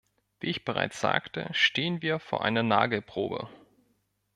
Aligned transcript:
Wie 0.39 0.47
ich 0.49 0.65
bereits 0.65 0.99
sagte, 0.99 1.47
stehen 1.51 2.01
wir 2.01 2.17
vor 2.17 2.43
einer 2.43 2.63
Nagelprobe. 2.63 3.47